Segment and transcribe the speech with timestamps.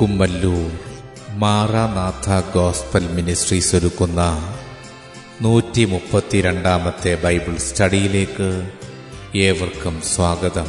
[0.00, 0.70] Kummallur
[1.30, 4.54] Maranatha gospel ministries ഒരുക്കുന്ന
[5.42, 8.70] നൂറ്റി മുപ്പത്തിരണ്ടാമത്തെ ബൈബിൾ സ്റ്റഡിയിലേക്ക്
[9.34, 10.66] ഏവർക്കും സ്വാഗതം.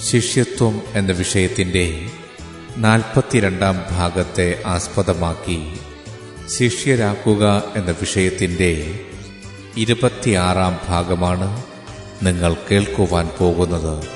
[0.00, 2.06] ശിഷ്യത്വം എന്ന വിഷയത്തിന്റെ
[2.76, 5.74] നാൽപ്പത്തിരണ്ടാം ഭാഗത്തെ ആസ്പദമാക്കി
[6.58, 9.00] ശിഷ്യരാക്കുക എന്ന വിഷയത്തിന്റെ
[9.76, 11.62] ഇരുപത്തിയാറാം ഭാഗമാണ്
[12.22, 14.15] നിങ്ങൾ കേൾക്കുവാൻ പോകുന്നത്.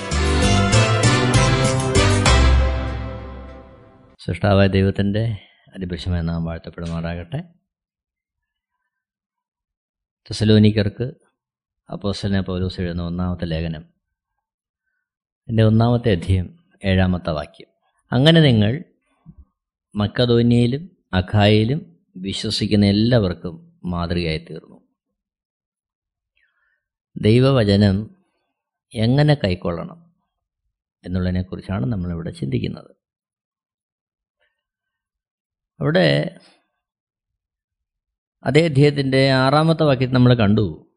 [4.25, 5.37] സൃഷ്ടാവായ ദൈവത്തിന്റെ
[5.75, 7.41] അതിപരിശമായ നാം വാഴ്ത്തപ്പെടുമാറാകട്ടെ.
[10.21, 11.13] തെസലോനിക്കർക്ക്
[11.91, 13.85] അപ്പോസ്റ്റലിനെ പൗലോസ് എഴുതുന്ന ഒന്നാമത്തെ ലേഖനം.
[15.49, 17.67] എന്റെ ഒന്നാമത്തെ അധ്യയം ഏഴാമത്തെ വാക്യം.
[18.11, 18.83] അങ്ങനെ നിങ്ങൾ
[19.95, 24.87] മക്കതോന്യയിലും അഖായയിലും വിശ്വസിക്കുന്ന എല്ലാവർക്കും മാതൃകയായി തീർന്നു
[27.15, 28.15] ദൈവവചനം
[28.93, 30.15] എങ്ങനെ കൈക്കൊള്ളണം
[31.05, 33.00] എന്നുള്ളതിനെക്കുറിച്ചാണ് നമ്മളിവിടെ ചിന്തിക്കുന്നത്.
[35.81, 36.37] അവിടെ
[38.43, 40.91] അതേ അധ്യായത്തിന്റെ ആറാമത്തെ വാക്യത്തിൽ നമ്മൾ കണ്ടു.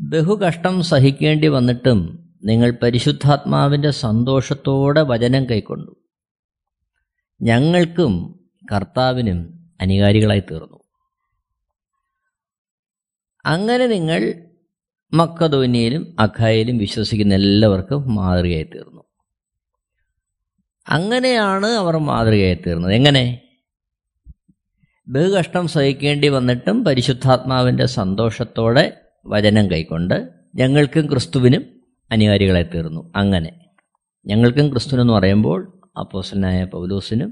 [0.00, 6.04] ബഹുകഷ്ടം സഹിക്കേണ്ടി വന്നിട്ടും നിങ്ങൾ പരിശുദ്ധാത്മാവിന്റെ സന്തോഷത്തോടെ വചനം കൈക്കൊണ്ടു.
[7.42, 8.40] ഞങ്ങൾക്കും
[8.72, 10.80] കർത്താവിനും അനുകാരികളായി തീർന്നു.
[13.46, 14.44] അങ്ങനെ നിങ്ങൾ
[15.12, 18.97] മക്കധോനിയിലും അഖായയിലും വിശ്വസിക്കുന്ന എല്ലാവർക്കും മാതൃകയായി തീർന്നു.
[20.88, 23.24] അങ്ങനെയാണ് അവർ മാതൃകയായി തീർന്നത് എങ്ങനെ?
[25.06, 28.84] ബഹുകഷ്ടം സഹിക്കേണ്ടി വന്നിട്ടും പരിശുദ്ധാത്മാവിന്റെ സന്തോഷത്തോടെ
[29.26, 30.16] വചനം കൈക്കൊണ്ട്
[30.54, 31.62] ഞങ്ങൾക്കും ക്രിസ്തുവിനും
[32.10, 33.50] അനുകാരികളായി തീർന്നു അങ്ങനെ
[34.26, 35.60] ഞങ്ങൾക്കും ക്രിസ്തുവിനെന്ന് പറയുമ്പോൾ
[35.98, 37.30] അപ്പോസനായ പൗലൂസിനും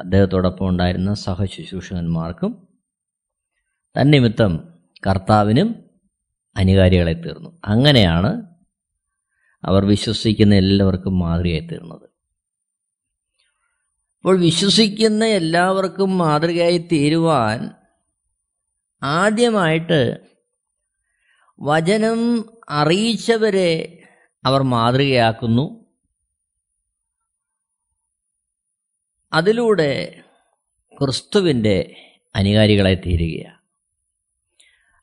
[0.00, 2.52] അദ്ദേഹത്തോടൊപ്പം ഉണ്ടായിരുന്ന സഹശുശ്രൂഷകന്മാർക്കും
[3.96, 4.52] തന്നിമിത്തം
[5.06, 5.68] കർത്താവിനും
[6.56, 8.30] അനികാരികളെ തീർന്നു അങ്ങനെയാണ്
[9.62, 12.07] അവർ വിശ്വസിക്കുന്ന എല്ലാവർക്കും മാതൃകയായി തീർന്നത്
[14.28, 17.70] അപ്പോൾ വിശ്വസിക്കുന്ന എല്ലാവർക്കും മാതൃകയായി തീരുവാൻ
[19.02, 20.16] ആദ്യമായിട്ട്
[21.60, 24.02] വചനം അറിയിച്ചവരെ
[24.44, 25.86] അവർ മാതൃകയാക്കുന്നു.
[29.32, 30.22] അതിലൂടെ
[30.98, 31.96] ക്രിസ്തുവിന്റെ
[32.36, 33.60] അനുകാരികളായി തീരുകയാണ്.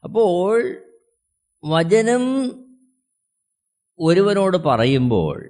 [0.03, 0.83] അപ്പോൾ
[1.63, 2.23] വചനം
[3.99, 5.49] ഒരുവനോട് പറയുമ്പോൾ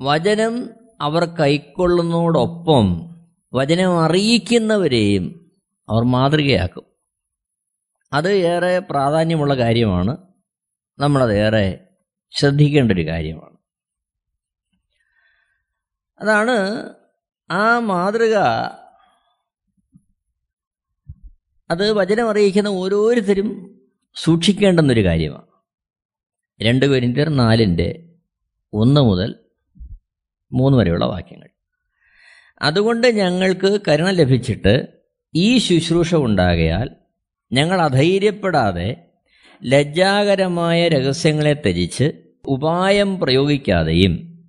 [0.00, 3.10] വചനം അവർ കൈക്കൊള്ളുന്നതോടൊപ്പം
[3.54, 5.52] വചനം അറിയിക്കുന്നവരെയും
[5.88, 6.84] അവർ മാതൃകയാക്കും.
[8.12, 10.16] അത് ഏറെ പ്രാധാന്യമുള്ള കാര്യമാണ്.
[10.98, 11.88] നമ്മളത് ഏറെ
[12.30, 13.56] ശ്രദ്ധിക്കേണ്ട ഒരു കാര്യമാണ്.
[16.20, 16.90] അതാണ്
[17.50, 18.34] ആ മാതൃക
[21.70, 23.80] അത് വചനം അറിയിക്കുന്ന ഓരോരുത്തരും
[24.14, 25.46] സൂക്ഷിക്കേണ്ടുന്നൊരു കാര്യമാണ്.
[26.62, 28.14] രണ്ട് പേരിന്റെ നാലിന്റെ
[28.72, 29.49] ഒന്ന് മുതൽ
[30.52, 31.48] മൂന്ന് വരെയുള്ള വാക്യങ്ങൾ.
[32.62, 34.86] അതുകൊണ്ട് ഞങ്ങൾക്ക് കരുണ ലഭിച്ചിട്ട്
[35.34, 36.90] ഈ ശുശ്രൂഷ ഉണ്ടാകയാൽ
[37.52, 38.96] ഞങ്ങൾ അധൈര്യപ്പെടാതെ
[39.64, 42.12] ലജ്ജാകരമായ രഹസ്യങ്ങളെ ത്യജിച്ച്
[42.46, 44.44] ഉപായം പ്രയോഗിക്കാതെയും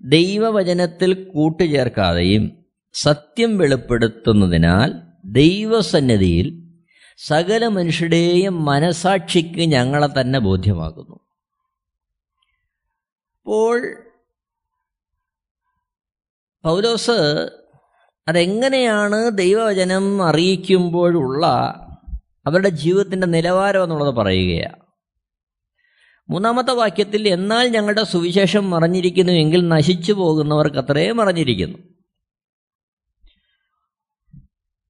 [0.00, 4.92] ദൈവവചനത്തിൽ കൂട്ടുചേർക്കാതെയും സത്യം വെളിപ്പെടുത്തുന്നതിനാൽ
[5.24, 6.64] ദൈവസന്നിധിയിൽ
[7.18, 11.16] സകല മനുഷ്യരുടെയും മനസാക്ഷിക്ക് ഞങ്ങളെ തന്നെ ബോധ്യമാക്കുന്നു.
[13.40, 14.03] അപ്പോൾ
[16.64, 17.46] പൗലോസ്
[18.28, 21.46] അതെങ്ങനെയാണ് ദൈവവചനം അറിയിക്കുമ്പോഴുള്ള
[22.46, 24.84] അവരുടെ ജീവിതത്തിന്റെ നിലവാരം എന്നുള്ളത് പറയുകയാണ്
[26.30, 31.78] മൂന്നാമത്തെ വാക്യത്തിൽ എന്നാൽ ഞങ്ങളുടെ സുവിശേഷം മറിഞ്ഞിരിക്കുന്നു എങ്കിൽ നശിച്ചു പോകുന്നവർക്ക് അത്രയും മറിഞ്ഞിരിക്കുന്നു.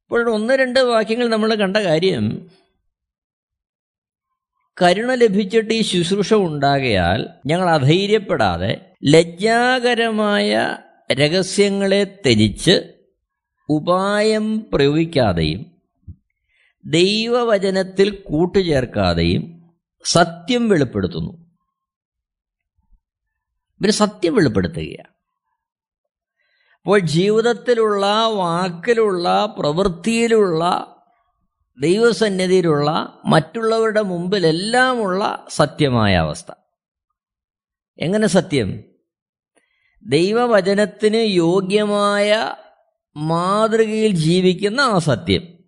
[0.05, 2.49] ഇപ്പോൾ ഒന്ന് രണ്ട് വാക്യങ്ങൾ നമ്മൾ കണ്ട കാര്യം
[4.82, 10.77] കരുണ ലഭിച്ചിട്ട് ഈ ശുശ്രൂഷ ഉണ്ടാകയാൽ ഞങ്ങൾ അധൈര്യപ്പെടാതെ ലജ്ജാകരമായ
[11.12, 12.95] രഹസ്യങ്ങളെ ത്യജിച്ച്
[13.69, 15.83] ഉപായം പ്രയോഗിക്കാതെയും
[16.87, 19.71] ദൈവവചനത്തിൽ കൂട്ടുചേർക്കാതെയും
[20.05, 21.56] സത്യം വെളിപ്പെടുത്തുന്നു.
[23.81, 25.15] ഇവർ സത്യം വെളിപ്പെടുത്തുകയാണ്.
[26.77, 30.95] അപ്പോൾ ജീവിതത്തിലുള്ള വാക്കിലുള്ള പ്രവൃത്തിയിലുള്ള
[31.81, 36.53] ദൈവസന്നിധിയിലുള്ള മറ്റുള്ളവരുടെ മുമ്പിലെല്ലാമുള്ള സത്യമായ അവസ്ഥ.
[37.99, 38.94] എങ്ങനെ സത്യം?
[40.06, 42.55] ദൈവവചനത്തിന് യോഗ്യമായ
[43.17, 45.59] മാതൃകയിൽ ജീവിക്കുന്ന ആ സത്യം.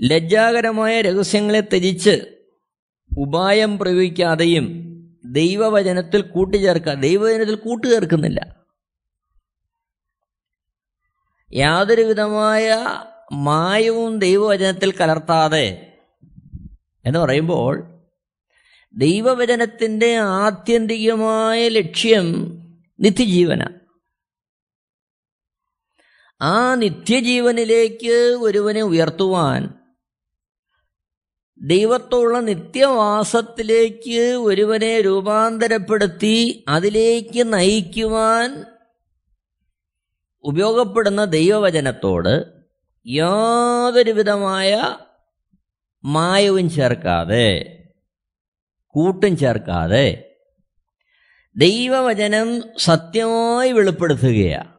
[0.00, 2.44] ലജ്ജാകരമായ രഹസ്യങ്ങളെ ത്യജിച്ച്
[3.18, 4.86] ഉപായം പ്രയോഗിക്കാതെയും
[5.24, 8.56] ദൈവവചനത്തിൽ കൂട്ടിച്ചേർക്കുക ദൈവവചനത്തിൽ കൂട്ടുചേർക്കുന്നില്ല.
[11.52, 12.86] യാതൊരു വിധമായ
[13.32, 15.98] മായവും ദൈവവചനത്തിൽ കലർത്താതെ
[17.04, 17.95] എന്ന് പറയുമ്പോൾ
[18.94, 22.26] ദൈവവചനത്തിന്റെ ആത്യന്തികമായ ലക്ഷ്യം
[23.00, 23.62] നിത്യജീവന.
[26.40, 29.62] ആ നിത്യജീവനിലേക്ക് ഒരുവനെ ഉയർത്തുവാൻ
[31.60, 38.64] ദൈവത്തോടുള്ള നിത്യവാസത്തിലേക്ക് ഒരുവനെ രൂപാന്തരപ്പെടുത്തി അതിലേക്ക് നയിക്കുവാൻ
[40.44, 42.34] ഉപയോഗപ്പെടുന്ന ദൈവവചനത്തോട്
[43.06, 44.96] യാതൊരു വിധമായ
[46.04, 47.48] മായവും ചേർക്കാതെ
[48.96, 50.34] കൂട്ടും ചേർക്കാതെ
[51.56, 54.72] ദൈവവചനം സത്യമായി വെളിപ്പെടുത്തുകയാണ്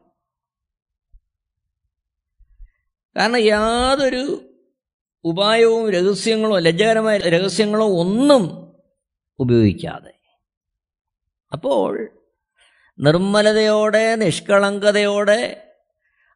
[3.16, 4.52] കാരണം യാതൊരു
[5.24, 8.74] ഉപായവും രഹസ്യങ്ങളോ ലജ്ജകരമായ രഹസ്യങ്ങളോ ഒന്നും
[9.38, 10.12] ഉപയോഗിക്കാതെ.
[11.52, 12.10] അപ്പോൾ
[12.98, 15.70] നിർമ്മലതയോടെ നിഷ്കളങ്കതയോടെ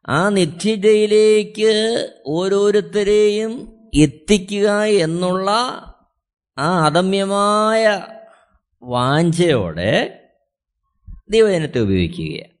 [0.07, 1.73] ആ നിത്യതയിലേക്ക്
[2.25, 5.49] ഓരോരുത്തരെയും എത്തിക്കുക എന്നുള്ള
[6.57, 8.07] ആ അദമ്യമായ
[8.83, 10.19] വാഞ്ചയോടെ
[11.29, 12.53] ദൈവജനത്തെ ഉപയോഗിക്കുകയാണ്.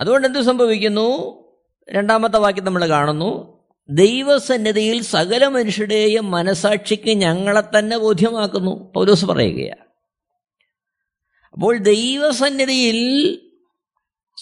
[0.00, 1.42] അതുകൊണ്ട് എന്ത് സംഭവിക്കുന്നു?
[1.90, 3.62] രണ്ടാമത്തെ വാക്യം നമ്മൾ കാണുന്നു.
[3.88, 8.92] ദൈവസന്നിധിയിൽ സകല മനുഷ്യരുടെയും മനസാക്ഷിക്ക് ഞങ്ങളെ തന്നെ ബോധ്യമാക്കുന്നു.
[8.92, 9.84] പൗലോസ് പറയുകയാണ്.
[11.52, 13.40] അപ്പോൾ ദൈവസന്നിധിയിൽ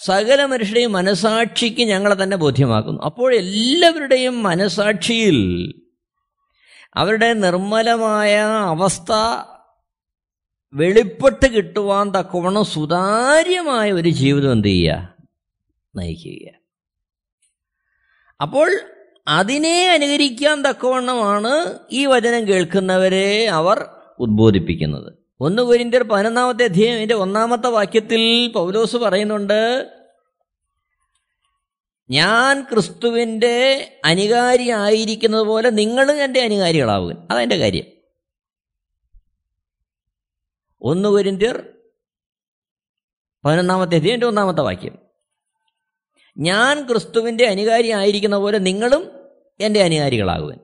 [0.05, 3.03] സകല മനുഷ്യരുടെയും മനസാക്ഷിക്ക് ഞങ്ങളെ തന്നെ ബോധ്യമാക്കുന്നു.
[3.03, 5.80] അപ്പോൾ എല്ലാവരുടെയും മനസാക്ഷിയിൽ
[6.95, 9.13] അവരുടെ നിർമ്മലമായ അവസ്ഥ
[10.75, 15.15] വെളിപ്പെട്ട് കിട്ടുവാൻ തക്കവണ്ണം സുതാര്യമായ ഒരു ജീവിതം എന്ത് ചെയ്യുക?
[15.97, 16.49] നയിക്കുക.
[18.41, 18.71] അപ്പോൾ
[19.29, 23.87] അതിനെ അനുകരിക്കാൻ തക്കവണ്ണമാണ് ഈ വചനം കേൾക്കുന്നവരെ അവർ
[24.19, 25.13] ഉദ്ബോധിപ്പിക്കുന്നത്.
[25.41, 29.91] ഒന്ന് കുരിന്തിയർ പതിനൊന്നാമത്തെ അധ്യയം എന്റെ ഒന്നാമത്തെ വാക്യത്തിൽ പൗലോസ് പറയുന്നുണ്ട്
[32.11, 37.29] ഞാൻ ക്രിസ്തുവിന്റെ അനുകാരി ആയിരിക്കുന്നത് പോലെ നിങ്ങളും എന്റെ അനുകാരികളാവുക.
[37.31, 37.85] അതെന്റെ കാര്യം.
[40.83, 41.69] ഒന്ന് കുരിന്തിയർ
[43.45, 44.99] പതിനൊന്നാമത്തെ എന്റെ ഒന്നാമത്തെ വാക്യം.
[46.39, 49.11] ഞാൻ ക്രിസ്തുവിന്റെ അനുകാരി ആയിരിക്കുന്ന പോലെ നിങ്ങളും
[49.61, 50.59] എന്റെ അനുകാരികളാകുവൻ.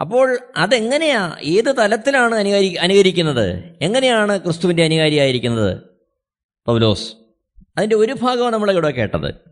[0.00, 3.78] അപ്പോൾ അതെങ്ങനെയാ ഏത് തലത്തിലാണ് അനുകാരി അനുകരിക്കുന്നത്?
[3.82, 5.82] എങ്ങനെയാണ് ക്രിസ്തുവിന്റെ അനുകാരിയായിരിക്കുന്നത്?
[6.66, 7.14] പൗലോസ്.
[7.76, 9.49] അതിന്റെ ഒരു ഭാഗമാണ് നമ്മളിവിടെ കേട്ടത്.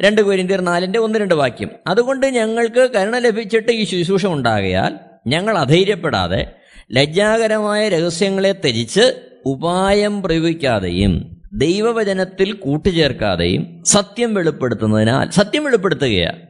[0.00, 1.70] രണ്ട് കുരിന്തിർ നാലിന്റെ ഒന്ന് രണ്ട് വാക്യം.
[1.86, 6.56] അതുകൊണ്ട് ഞങ്ങൾക്ക് കരുണ ലഭിച്ചിട്ട് ഈ ശുശ്രൂഷ ഉണ്ടാകയാൽ ഞങ്ങൾ അധൈര്യപ്പെടാതെ
[6.92, 16.46] ലജ്ജാകരമായ രഹസ്യങ്ങളെ ത്യജിച്ച് ഉപായം പ്രയോഗിക്കാതെയും ദൈവവചനത്തിൽ കൂട്ടുചേർക്കാതെയും സത്യം വെളിപ്പെടുത്തുന്നതിനാൽ സത്യം വെളിപ്പെടുത്തുകയാണ്.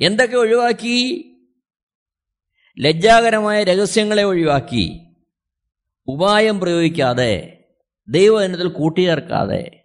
[0.00, 1.28] എന്തൊക്കെ ഒഴിവാക്കി?
[2.78, 5.00] ലജ്ജാകരമായ രഹസ്യങ്ങളെ ഒഴിവാക്കി.
[6.06, 7.64] ഉപായം പ്രയോഗിക്കാതെ
[8.08, 9.81] ദൈവവചനത്തിൽ കൂട്ടിച്ചേർക്കാതെ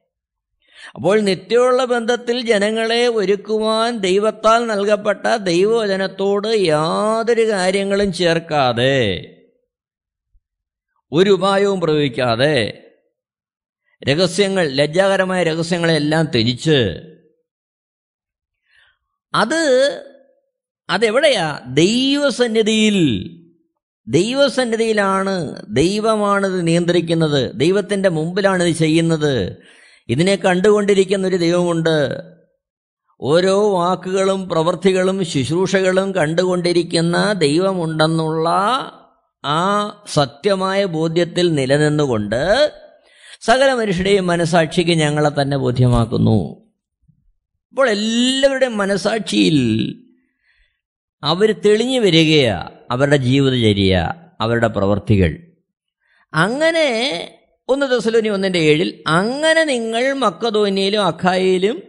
[0.96, 9.00] അപ്പോൾ നിത്യമുള്ള ബന്ധത്തിൽ ജനങ്ങളെ ഒരുക്കുവാൻ ദൈവത്താൽ നൽകപ്പെട്ട ദൈവവചനത്തോട് യാതൊരു കാര്യങ്ങളും ചേർക്കാതെ
[11.12, 12.84] ഒരു ഉപായവും പ്രയോഗിക്കാതെ
[14.08, 16.80] രഹസ്യങ്ങൾ ലജ്ജാകരമായ രഹസ്യങ്ങളെല്ലാം ത്യജിച്ച്
[19.34, 19.62] അത്
[20.90, 21.60] അതെവിടെയാ?
[21.68, 22.98] ദൈവസന്നിധിയിൽ
[24.08, 29.60] ദൈവസന്നിധിയിലാണ് ദൈവമാണിത് നിയന്ത്രിക്കുന്നത് ദൈവത്തിന്റെ മുമ്പിലാണ് ഇത് ചെയ്യുന്നത്.
[30.10, 32.22] ഇതിനെ കണ്ടുകൊണ്ടിരിക്കുന്ന ഒരു ദൈവമുണ്ട്.
[33.22, 38.50] ഓരോ വാക്കുകളും പ്രവൃത്തികളും ശുശ്രൂഷകളും കണ്ടുകൊണ്ടിരിക്കുന്ന ദൈവമുണ്ടെന്നുള്ള
[39.46, 39.60] ആ
[40.14, 42.72] സത്യമായ ബോധ്യത്തിൽ നിലനിന്നുകൊണ്ട്
[43.42, 46.68] സകല മനുഷ്യരുടെയും മനസാക്ഷിക്ക് ഞങ്ങളെ തന്നെ ബോധ്യമാക്കുന്നു.
[47.70, 49.58] അപ്പോൾ എല്ലാവരുടെയും മനസാക്ഷിയിൽ
[51.24, 55.38] അവർ തെളിഞ്ഞു വരികയാണ് അവരുടെ ജീവിതചര്യ അവരുടെ പ്രവൃത്തികൾ
[56.34, 56.88] അങ്ങനെ
[57.70, 61.84] ഒന്ന് ദസലോനി ഒന്നിന്റെ ഏഴിൽ അങ്ങനെ നിങ്ങൾ മക്കതോന്യയിലും അഖായയിലും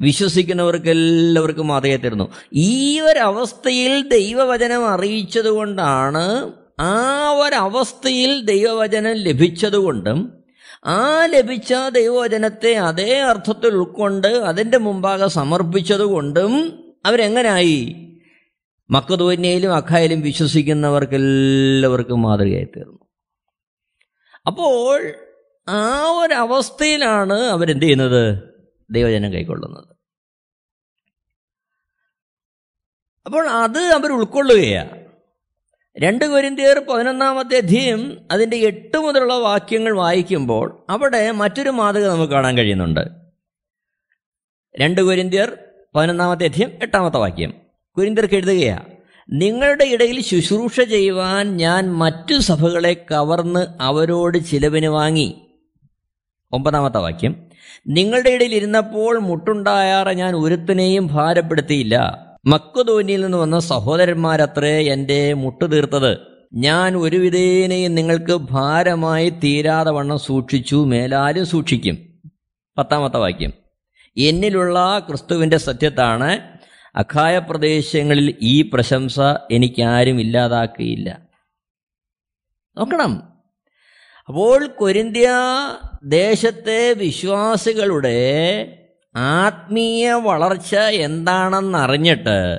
[0.00, 10.32] വിശ്വസിക്കുന്നവർക്ക് എല്ലാവർക്കും മാതയെ തരുന്നു ഈ ഒരവസ്ഥയിൽ ദൈവവചനം അറിയിച്ചതുകൊണ്ടാണ് ആ ഒരവസ്ഥയിൽ ദൈവവചനം ലഭിച്ചതുകൊണ്ടും
[10.86, 17.96] ആ ലഭിച്ച ദൈവവചനത്തെ അതേ അർത്ഥത്തിൽ ഉൾക്കൊണ്ട് അതിന്റെ മുമ്പാകെ സമർപ്പിച്ചതുകൊണ്ടും അവരെങ്ങനായി?
[18.90, 23.05] മക്കതോന്യയിലും അഖായിലും വിശ്വസിക്കുന്നവർക്കെല്ലാവർക്കും മാതൃകയായി തീർന്നു.
[24.46, 25.14] അപ്പോൾ
[25.68, 28.42] ആ ഒരവസ്ഥയിലാണ് അവരെന്ത് ചെയ്യുന്നത്
[28.90, 29.96] ദൈവജനം കൈക്കൊള്ളുന്നത്.
[33.26, 35.06] അപ്പോൾ അത് അവർ ഉൾക്കൊള്ളുകയാണ്
[35.98, 43.00] രണ്ട് കുരിന്തിയർ പതിനൊന്നാമത്തെ അധ്യയം അതിന്റെ എട്ട് മുതലുള്ള വാക്യങ്ങൾ വായിക്കുമ്പോൾ അവിടെ മറ്റൊരു മാതൃക നമുക്ക് കാണാൻ കഴിയുന്നുണ്ട്.
[44.82, 45.58] രണ്ട് കുരിന്തിയർ
[45.94, 47.60] പതിനൊന്നാമത്തെ അധ്യയം എട്ടാമത്തെ വാക്യം.
[47.96, 48.95] കുരിന്തിയർക്ക് എഴുതുകയാണ്
[49.30, 55.34] നിങ്ങളുടെ ഇടയിൽ ശുശ്രൂഷ ചെയ്യുവാൻ ഞാൻ മറ്റു സഭകളെ കവർന്ന് അവരോട് ചിലവിന് വാങ്ങി.
[56.52, 57.46] ഒമ്പതാമത്തെ വാക്യം.
[57.86, 62.26] നിങ്ങളുടെ ഇടയിൽ ഇരുന്നപ്പോൾ മുട്ടുണ്ടായാറെ ഞാൻ ഒരുത്തിനെയും ഭാരപ്പെടുത്തിയില്ല.
[62.46, 66.18] മക്കുതോന്നിയിൽ നിന്ന് വന്ന സഹോദരന്മാരത്രേ എന്റെ മുട്ടു തീർത്തത്.
[66.54, 71.98] ഞാൻ ഒരു വിധേനയും നിങ്ങൾക്ക് ഭാരമായി തീരാതെ വണ്ണം സൂക്ഷിച്ചു മേലാലും സൂക്ഷിക്കും.
[72.78, 73.52] പത്താമത്തെ വാക്യം.
[74.16, 76.38] എന്നിലുള്ള ക്രിസ്തുവിന്റെ സത്യത്താണ്
[76.96, 81.20] അഖായ പ്രദേശങ്ങളിൽ ഈ പ്രശംസ എനിക്കാരും ഇല്ലാതാക്കിയില്ല
[82.76, 83.36] നോക്കണം.
[84.28, 85.30] അപ്പോൾ കൊരിന്ത്യ
[86.04, 88.18] ദേശത്തെ വിശ്വാസികളുടെ
[89.16, 92.58] ആത്മീയ വളർച്ച എന്താണെന്നറിഞ്ഞിട്ട്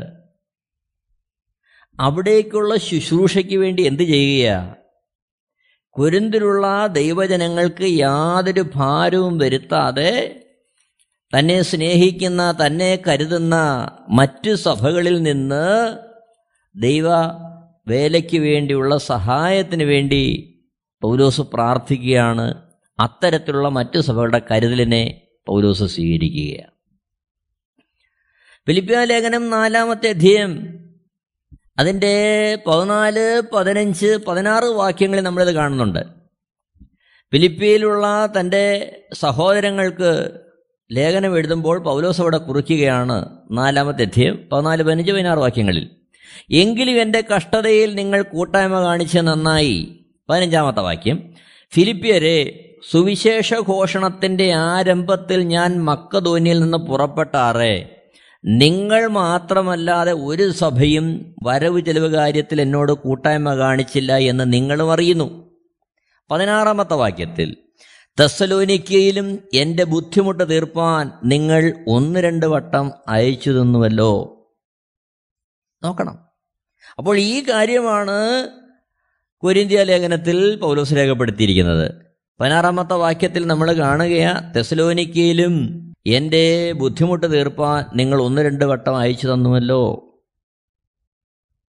[2.00, 4.76] അവിടേക്കുള്ള ശുശ്രൂഷയ്ക്ക് വേണ്ടി എന്ത് ചെയ്യുക
[5.90, 10.44] കുരുന്തിലുള്ള ദൈവജനങ്ങൾക്ക് യാതൊരു ഭാരവും വരുത്താതെ
[11.40, 13.56] തന്നെ സ്നേഹിക്കുന്ന തന്നെ കരുതുന്ന
[14.10, 15.98] മറ്റു സഭകളിൽ നിന്ന്
[16.76, 17.08] ദൈവ
[17.88, 20.54] വേലയ്ക്ക് വേണ്ടിയുള്ള സഹായത്തിന് വേണ്ടി
[21.02, 22.62] പൗലോസ് പ്രാർത്ഥിക്കുകയാണ്.
[23.00, 26.72] അത്തരത്തിലുള്ള മറ്റു സഭകളുടെ കരുതലിനെ പൗലോസ് സ്വീകരിക്കുകയാണ്.
[28.68, 30.80] ഫിലിപ്പിയ ലേഖനം നാലാമത്തെ അധ്യയം
[31.80, 36.00] അതിന്റെ പതിനാല് പതിനഞ്ച് പതിനാറ് വാക്യങ്ങളിൽ നമ്മളിത് കാണുന്നുണ്ട്.
[37.32, 40.30] ഫിലിപ്പിയിലുള്ള തന്റെ സഹോദരങ്ങൾക്ക്
[40.92, 45.90] ലേഖനം എഴുതുമ്പോൾ പൗലോസ് അവിടെ കുറിക്കുകയാണ് നാലാമത്തെ അധ്യയം പതിനാല് പതിനഞ്ച് പതിനാറ് വാക്യങ്ങളിൽ.
[46.52, 50.06] എങ്കിലും എന്റെ കഷ്ടതയിൽ നിങ്ങൾ കൂട്ടായ്മ കാണിച്ച് നന്നായി.
[50.30, 51.34] പതിനഞ്ചാമത്തെ വാക്യം.
[51.74, 57.90] ഫിലിപ്പിയരെ സുവിശേഷ ഘോഷണത്തിന്റെ ആരംഭത്തിൽ ഞാൻ മക്കധോനിയിൽ നിന്ന് പുറപ്പെട്ടാറേ.
[58.46, 65.50] നിങ്ങൾ മാത്രമല്ലാതെ ഒരു സഭയും വരവ് ചെലവ് കാര്യത്തിൽ എന്നോട് കൂട്ടായ്മ കാണിച്ചില്ല എന്ന് നിങ്ങളും അറിയുന്നു.
[66.32, 67.58] പതിനാറാമത്തെ വാക്യത്തിൽ.
[68.20, 74.34] തെസ്സലോനിക്കയിലും എന്റെ ബുദ്ധിമുട്ട് തീർപ്പാൻ നിങ്ങൾ ഒന്ന് രണ്ട് വട്ടം അയച്ചു തന്നുവല്ലോ.
[75.84, 76.20] നോക്കണം.
[76.98, 78.50] അപ്പോൾ ഈ കാര്യമാണ്
[79.38, 81.92] കൊരിന്ത്യ ലേഖനത്തിൽ പൗലോസ് രേഖപ്പെടുത്തിയിരിക്കുന്നത്.
[82.40, 90.07] പതിനാറാമത്തെ വാക്യത്തിൽ നമ്മൾ കാണുകയാ തെസലോനിക്കയിലും എന്റെ ബുദ്ധിമുട്ട് തീർപ്പാൻ നിങ്ങൾ ഒന്ന് രണ്ട് വട്ടം അയച്ചു തന്നുവല്ലോ.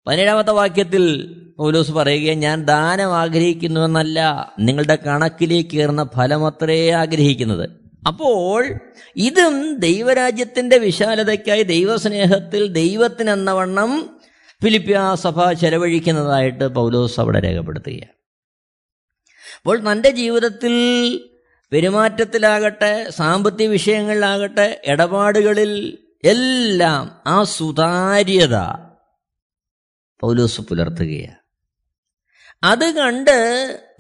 [0.08, 4.18] പതിനേഴാമത്തെ വാക്യത്തിൽ പൗലോസ് പറയുകയാണ് ഞാൻ ദാനം ആഗ്രഹിക്കുന്നുവെന്നല്ല
[4.58, 7.70] നിങ്ങളുടെ കണക്കിലേക്ക് കയറുന്ന ഫലമത്രേ ആഗ്രഹിക്കുന്നത്.
[8.06, 8.74] അപ്പോൾ
[9.16, 14.20] ഇതും ദൈവരാജ്യത്തിന്റെ വിശാലതയ്ക്കായി ദൈവസ്നേഹത്തിൽ ദൈവത്തിനെന്നവണ്ണം
[14.62, 18.12] ഫിലിപ്പിയ സഭ ചെലവഴിക്കുന്നതായിട്ട് പൗലോസ് അവിടെ രേഖപ്പെടുത്തുകയാണ്.
[19.56, 20.74] അപ്പോൾ തന്റെ ജീവിതത്തിൽ
[21.72, 28.87] പെരുമാറ്റത്തിലാകട്ടെ സാമ്പത്തിക വിഷയങ്ങളിലാകട്ടെ ഇടപാടുകളിൽ എല്ലാം ആ സുതാര്യത
[30.20, 31.36] പൗലോസ് പുലർത്തുകയാണ്.
[32.62, 33.38] അത് കണ്ട്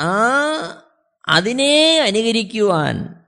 [0.00, 0.14] ആ
[1.28, 3.24] അതിനെ അനുകരിക്കുവാൻ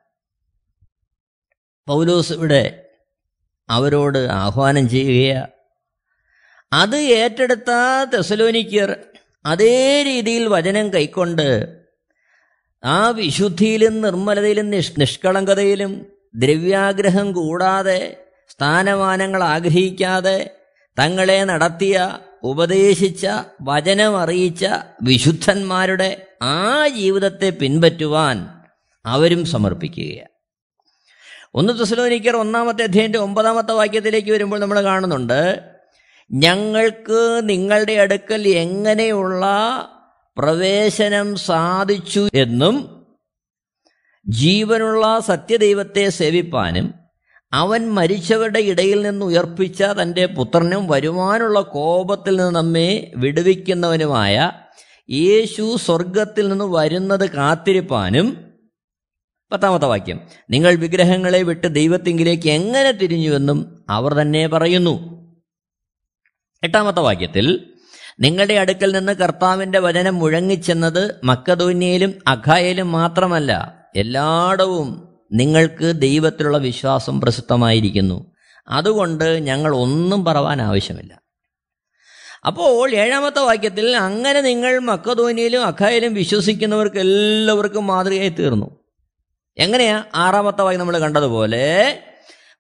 [1.86, 2.86] പൗലോസ് ഇവിടെ
[3.68, 5.52] അവരോട് ആഹ്വാനം ചെയ്യുകയാണ്.
[6.72, 7.70] അത് ഏറ്റെടുത്ത
[8.14, 8.96] തെസലോനിക്കർ
[9.46, 11.80] അതേ രീതിയിൽ വചനം കൈക്കൊണ്ട്
[12.84, 20.56] ആ വിശുദ്ധിയിലും നിർമ്മലതയിലും നിഷ് നിഷ്കളങ്കതയിലും ദ്രവ്യാഗ്രഹം കൂടാതെ സ്ഥാനമാനങ്ങൾ ആഗ്രഹിക്കാതെ
[20.98, 23.26] തങ്ങളെ നടത്തിയ ഉപദേശിച്ച
[23.62, 24.66] വചനമറിയിച്ച
[25.02, 28.48] വിശുദ്ധന്മാരുടെ ആ ജീവിതത്തെ പിൻപറ്റുവാൻ
[29.06, 30.28] അവരും സമർപ്പിക്കുകയാണ്.
[31.54, 35.70] ഒന്ന് തെസലോനിക്കർ ഒന്നാമത്തെ അധ്യയന്റെ ഒമ്പതാമത്തെ വാക്യത്തിലേക്ക് വരുമ്പോൾ നമ്മൾ കാണുന്നുണ്ട്
[36.32, 39.46] ഞങ്ങൾക്ക് നിങ്ങളുടെ അടുക്കൽ എങ്ങനെയുള്ള
[40.38, 43.06] പ്രവേശനം സാധിച്ചു എന്നും
[44.28, 46.99] ജീവനുള്ള സത്യദൈവത്തെ സേവിപ്പാനും
[47.52, 54.52] അവൻ മരിച്ചവരുടെ ഇടയിൽ നിന്ന് ഉയർപ്പിച്ച തന്റെ പുത്രനും വരുവാനുള്ള കോപത്തിൽ നിന്ന് നമ്മെ വിടുവിക്കുന്നവനുമായ
[55.10, 58.50] യേശു സ്വർഗത്തിൽ നിന്ന് വരുന്നത് കാത്തിരിപ്പാനും
[59.52, 60.20] പത്താമത്തെ വാക്യം.
[60.50, 65.20] നിങ്ങൾ വിഗ്രഹങ്ങളെ വിട്ട് ദൈവത്തിങ്കിലേക്ക് എങ്ങനെ തിരിഞ്ഞുവെന്നും അവർ തന്നെ പറയുന്നു.
[66.64, 67.74] എട്ടാമത്തെ വാക്യത്തിൽ
[68.20, 78.32] നിങ്ങളുടെ അടുക്കൽ നിന്ന് കർത്താവിന്റെ വചനം മുഴങ്ങിച്ചെന്നത് മക്കതോന്യയിലും അഖായയിലും മാത്രമല്ല എല്ലായിടവും നിങ്ങൾക്ക് ദൈവത്തിലുള്ള വിശ്വാസം പ്രസിദ്ധമായിരിക്കുന്നു.
[78.68, 81.22] അതുകൊണ്ട് ഞങ്ങൾ ഒന്നും പറവാൻ ആവശ്യമില്ല.
[82.46, 88.80] അപ്പോൾ ഏഴാമത്തെ വാക്യത്തിൽ അങ്ങനെ നിങ്ങൾ മക്കധോനിയിലും അഖായിലും വിശ്വസിക്കുന്നവർക്ക് എല്ലാവർക്കും മാതൃകയായി തീർന്നു.
[89.58, 90.04] എങ്ങനെയാ?
[90.14, 91.98] ആറാമത്തെ വാക്യം നമ്മൾ കണ്ടതുപോലെ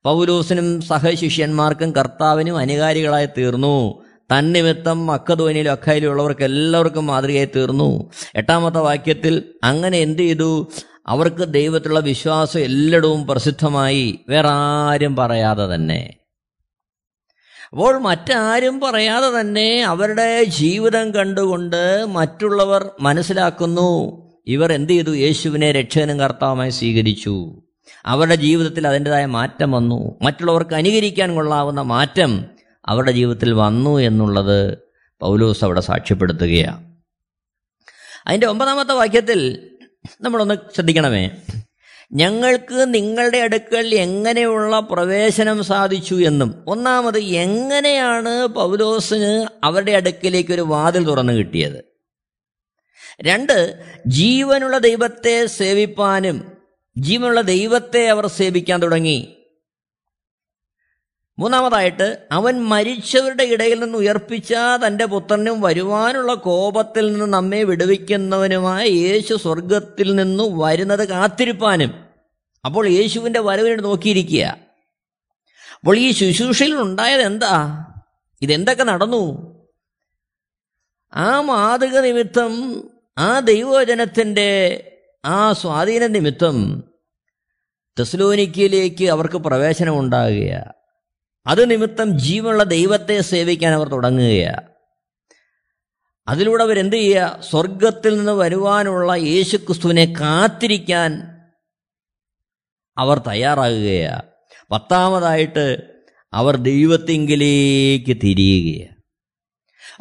[0.02, 4.04] പൗലോസിനും സഹശിഷ്യന്മാർക്കും കർത്താവിനും അനുകാരികളായി തീർന്നു.
[4.04, 8.10] തന്നിമിത്തം മക്കധോനിയിലും അഖായിലും ഉള്ളവർക്ക് എല്ലാവർക്കും മാതൃകയായി തീർന്നു.
[8.34, 10.70] എട്ടാമത്തെ വാക്യത്തിൽ അങ്ങനെ എന്ത് ചെയ്തു?
[11.06, 16.14] അവർക്ക് ദൈവത്തിലുള്ള വിശ്വാസം എല്ലായിടവും പ്രസിദ്ധമായി വേറെ ആരും പറയാതെ തന്നെ.
[17.72, 24.20] അപ്പോൾ മറ്റാരും പറയാതെ തന്നെ അവരുടെ ജീവിതം കണ്ടുകൊണ്ട് മറ്റുള്ളവർ മനസ്സിലാക്കുന്നു.
[24.46, 25.10] ഇവർ എന്ത് ചെയ്തു?
[25.10, 27.62] യേശുവിനെ രക്ഷകനും കർത്താവുമായി സ്വീകരിച്ചു.
[28.06, 30.18] അവരുടെ ജീവിതത്തിൽ അതിന്റെതായ മാറ്റം വന്നു.
[30.22, 32.44] മറ്റുള്ളവർക്ക് അനുകരിക്കാൻ കൊള്ളാവുന്ന മാറ്റം
[32.86, 34.78] അവരുടെ ജീവിതത്തിൽ വന്നു എന്നുള്ളത്
[35.20, 36.90] പൗലോസ് അവിടെ സാക്ഷ്യപ്പെടുത്തുകയാണ്.
[38.26, 39.69] അതിന്റെ ഒമ്പതാമത്തെ വാക്യത്തിൽ
[40.20, 41.30] നമ്മളൊന്ന് ശ്രദ്ധിക്കണമേ.
[42.12, 51.32] ഞങ്ങൾക്ക് നിങ്ങളുടെ അടുക്കൽ എങ്ങനെയുള്ള പ്രവേശനം സാധിച്ചു എന്നും ഒന്നാമത് എങ്ങനെയാണ് പൗലോസിന് അവരുടെ അടുക്കിലേക്ക് ഒരു വാതിൽ തുറന്നു
[51.32, 51.84] കിട്ടിയത്?
[53.20, 56.52] രണ്ട് ജീവനുള്ള ദൈവത്തെ സേവിപ്പാനും
[56.98, 59.39] ജീവനുള്ള ദൈവത്തെ അവർ സേവിക്കാൻ തുടങ്ങി.
[61.40, 64.54] മൂന്നാമതായിട്ട് അവൻ മരിച്ചവരുടെ ഇടയിൽ നിന്ന് ഉയർപ്പിച്ച
[64.86, 72.04] തന്റെ പുത്രനും വരുവാനുള്ള കോപത്തിൽ നിന്ന് നമ്മെ വിടുവിക്കുന്നവനുമായ യേശു സ്വർഗത്തിൽ നിന്ന് വരുന്നത് കാത്തിരിപ്പാനും.
[72.64, 74.56] അപ്പോൾ യേശുവിന്റെ വരവിനോട് നോക്കിയിരിക്കുക.
[75.74, 77.84] അപ്പോൾ ഈ ശുശ്രൂഷയിൽ ഉണ്ടായത് എന്താ?
[78.42, 79.22] ഇതെന്തൊക്കെ നടന്നു?
[81.14, 82.82] ആ മാതൃക നിമിത്തം
[83.18, 84.50] ആ ദൈവവചനത്തിന്റെ
[85.24, 86.84] ആ സ്വാധീന നിമിത്തം
[87.98, 90.79] തെസ്ലോനിക്കയിലേക്ക് അവർക്ക് പ്രവേശനം ഉണ്ടാകുകയാണ്
[91.46, 94.70] അത് നിമിത്തം ജീവനുള്ള ദൈവത്തെ സേവിക്കാൻ അവർ തുടങ്ങുകയാണ്
[96.28, 97.40] അതിലൂടെ അവരെന്ത് ചെയ്യുക?
[97.50, 101.40] സ്വർഗത്തിൽ നിന്ന് വരുവാനുള്ള യേശുക്രിസ്തുവിനെ കാത്തിരിക്കാൻ
[102.98, 104.22] അവർ തയ്യാറാകുകയാണ്
[104.70, 105.94] പത്താമതായിട്ട്
[106.32, 108.96] അവർ ദൈവത്തിങ്കിലേക്ക് തിരിയുകയാണ്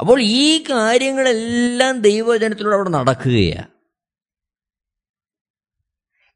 [0.00, 3.70] അപ്പോൾ ഈ കാര്യങ്ങളെല്ലാം ദൈവജനത്തിലൂടെ അവിടെ നടക്കുകയാണ്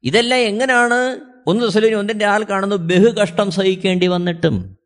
[0.03, 4.77] ഇതെല്ലാം എങ്ങനെയാണ് ഒന്ന് ദിവസം ഒന്നിന്റെ ആൾ കാണുന്നു ബഹുകഷ്ടം സഹിക്കേണ്ടി വന്നിട്ടും.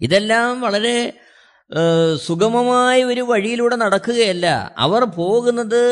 [0.00, 1.12] ഇതെല്ലാം വളരെ
[2.16, 4.74] സുഗമമായ ഒരു വഴിയിലൂടെ നടക്കുകയല്ല.
[4.78, 5.82] അവർ പോകുന്നത്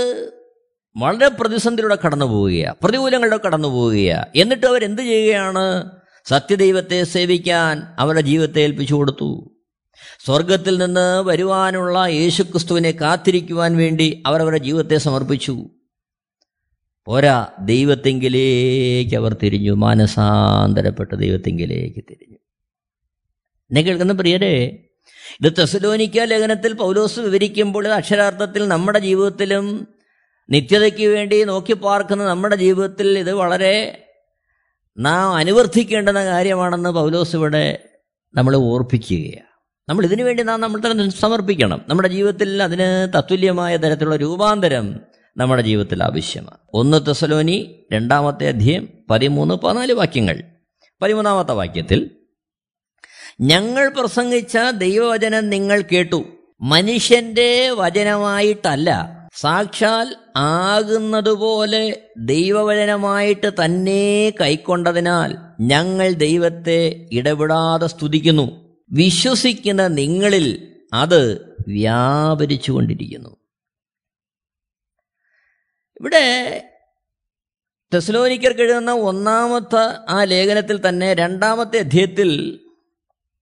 [0.97, 5.91] വളരെ പ്രതിസന്ധിയിലൂടെ കടന്നു പോവുകയാണ് പ്രതികൂലങ്ങളിലൂടെ കടന്നു പോവുകയാണ് എന്നിട്ട് അവരെന്ത് ചെയ്യുകയാണ്?
[6.25, 9.51] സത്യദൈവത്തെ സേവിക്കാൻ അവരുടെ ജീവിതത്തെ ഏൽപ്പിച്ചു കൊടുത്തു.
[10.27, 15.57] സ്വർഗത്തിൽ നിന്ന് വരുവാനുള്ള യേശുക്രിസ്തുവിനെ കാത്തിരിക്കുവാൻ വേണ്ടി അവരവരുടെ ജീവിതത്തെ സമർപ്പിച്ചു.
[17.07, 19.73] പോരാ ദൈവത്തെങ്കിലേക്ക് അവർ തിരിഞ്ഞു.
[19.73, 22.39] മാനസാന്തരപ്പെട്ട ദൈവത്തെങ്കിലേക്ക് തിരിഞ്ഞു.
[23.65, 24.85] എന്നെ കേൾക്കുന്ന പ്രിയരെ
[25.41, 29.89] ഇത് തെസലോനിക്ക ലേഖനത്തിൽ പൗലോസ് വിവരിക്കുമ്പോൾ അക്ഷരാർത്ഥത്തിൽ നമ്മുടെ ജീവിതത്തിലും
[30.51, 34.05] നിത്യതയ്ക്ക് വേണ്ടി നോക്കി പാർക്കുന്ന നമ്മുടെ ജീവിതത്തിൽ ഇത് വളരെ
[34.99, 37.79] നാം അനുവർത്തിക്കേണ്ടുന്ന കാര്യമാണെന്ന് പൗലോസ് ഇവിടെ
[38.35, 39.47] നമ്മൾ ഓർപ്പിക്കുകയാണ്.
[39.89, 41.85] നമ്മൾ ഇതിനു വേണ്ടി നാം നമ്മൾ തന്നെ സമർപ്പിക്കണം.
[41.89, 45.01] നമ്മുടെ ജീവിതത്തിൽ അതിന് തത്തുല്യമായ തരത്തിലുള്ള രൂപാന്തരം
[45.37, 46.59] നമ്മുടെ ജീവിതത്തിൽ ആവശ്യമാണ്.
[46.75, 50.43] ഒന്ന് തെസലോനി രണ്ടാമത്തെ അധ്യയം പതിമൂന്ന് പതിനാല് വാക്യങ്ങൾ.
[51.03, 52.11] പതിമൂന്നാമത്തെ വാക്യത്തിൽ
[53.41, 56.25] ഞങ്ങൾ പ്രസംഗിച്ച ദൈവവചനം നിങ്ങൾ കേട്ടു.
[56.61, 68.65] മനുഷ്യന്റെ വചനമായിട്ടല്ല സാക്ഷാൽ ആകുന്നതുപോലെ ദൈവവചനമായിട്ട് തന്നെ കൈക്കൊണ്ടതിനാൽ ഞങ്ങൾ ദൈവത്തെ ഇടപെടാതെ സ്തുതിക്കുന്നു.
[68.93, 73.31] വിശ്വസിക്കുന്ന നിങ്ങളിൽ അത് വ്യാപരിച്ചു കൊണ്ടിരിക്കുന്നു
[76.01, 76.65] ഇവിടെ
[77.95, 82.61] തെസ്ലോനിക്കർക്ക് എഴുതുന്ന ഒന്നാമത്തെ ആ ലേഖനത്തിൽ തന്നെ രണ്ടാമത്തെ അധ്യയത്തിൽ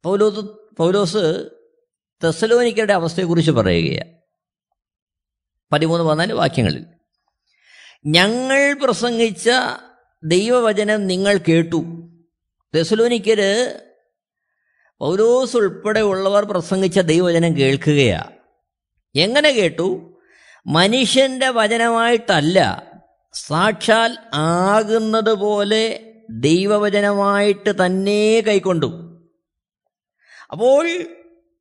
[0.04, 0.40] പൗലോസ്
[0.76, 1.48] പൗലോസ്
[2.24, 4.10] തെസലോനിക്കരുടെ അവസ്ഥയെക്കുറിച്ച് പറയുകയാണ്.
[5.72, 6.86] പതിമൂന്ന് പതിനാല് വാക്യങ്ങളിൽ.
[8.06, 9.50] ഞങ്ങൾ പ്രസംഗിച്ച
[10.24, 12.08] ദൈവവചനം നിങ്ങൾ കേട്ടു.
[12.74, 13.80] തെസലോനിക്കര്
[14.98, 18.24] പൗലോസ് ഉൾപ്പെടെ ഉള്ളവർ പ്രസംഗിച്ച ദൈവവചനം കേൾക്കുകയാ.
[19.16, 20.18] എങ്ങനെ കേട്ടു?
[20.66, 22.86] മനുഷ്യന്റെ വചനമായിട്ടല്ല
[23.34, 29.11] സാക്ഷാൽ ആകുന്നത് പോലെ ദൈവവചനമായിട്ട് തന്നെ കൈക്കൊണ്ടു.
[30.52, 30.88] അപ്പോൾ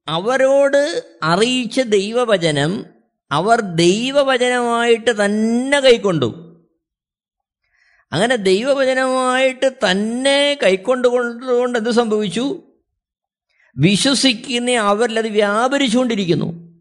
[0.08, 2.86] അവരോട് അറിയിച്ച ദൈവവചനം
[3.32, 6.48] അവർ ദൈവവചനമായിട്ട് തന്നെ കൈക്കൊണ്ടു.
[8.12, 12.74] അങ്ങനെ ദൈവവചനമായിട്ട് തന്നെ കൈക്കൊണ്ടുകൊണ്ടുകൊണ്ട് എന്ത് സംഭവിച്ചു?
[13.78, 16.72] വിശ്വസിക്കുന്ന അവരിൽ അത് വ്യാപരിച്ചുകൊണ്ടിരിക്കുന്നു.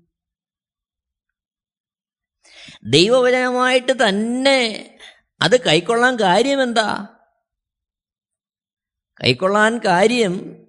[2.85, 4.99] ദൈവവചനമായിട്ട് തന്നെ
[5.43, 7.07] അത് കൈക്കൊള്ളാൻ കാര്യമെന്താ
[9.25, 10.67] കൈക്കൊള്ളാൻ കാര്യം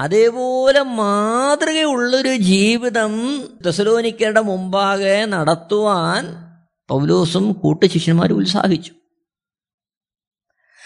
[0.00, 6.28] അതേപോലെ മാതൃകയുള്ളൊരു ജീവിതം തെസലോനിക്കരുടെ മുമ്പാകെ നടത്തുവാൻ
[6.88, 8.92] പൗലോസും കൂട്ടുശിഷ്യന്മാരും ഉത്സാഹിച്ചു.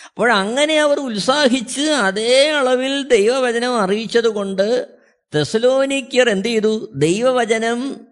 [0.06, 4.88] അപ്പോഴങ്ങനെ അവർ ഉത്സാഹിച്ച് അതേ അളവിൽ ദൈവവചനം അറിയിച്ചത് കൊണ്ട്
[5.34, 6.92] തെസലോനിക്കർ എന്ത് ചെയ്തു?
[6.96, 8.06] ദൈവവചനം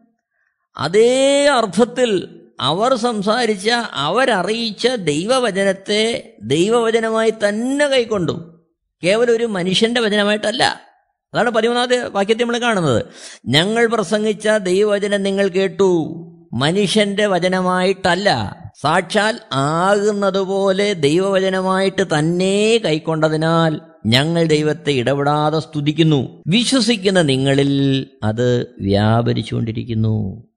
[0.77, 8.63] അതേ അർത്ഥത്തിൽ അവർ സംസാരിച്ച അവരറിയിച്ച ദൈവവചനത്തെ ദൈവവചനമായി തന്നെ കൈക്കൊണ്ടു.
[9.05, 10.92] കേവലം ഒരു മനുഷ്യന്റെ വചനമായിട്ടല്ല.
[11.35, 13.05] അതാണ് പതിമൂന്നാമത്തെ വാക്യത്തെ നമ്മൾ കാണുന്നത്.
[13.47, 16.19] ഞങ്ങൾ പ്രസംഗിച്ച ദൈവവചനം നിങ്ങൾ കേട്ടു.
[16.53, 26.43] മനുഷ്യന്റെ വചനമായിട്ടല്ല സാക്ഷാൽ ആകുന്നതുപോലെ ദൈവവചനമായിട്ട് തന്നെ കൈക്കൊണ്ടതിനാൽ ഞങ്ങൾ ദൈവത്തെ ഇടപെടാതെ സ്തുതിക്കുന്നു.
[26.47, 30.49] വിശ്വസിക്കുന്ന നിങ്ങളിൽ അത് വ്യാപരിച്ചുകൊണ്ടിരിക്കുന്നു.